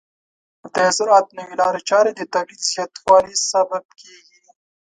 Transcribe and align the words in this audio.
د 0.73 0.75
زراعت 0.97 1.27
نوې 1.37 1.55
لارې 1.61 1.81
چارې 1.89 2.11
د 2.15 2.21
تولید 2.33 2.61
زیاتوالي 2.71 3.35
سبب 3.51 3.85
کیږي. 3.99 4.39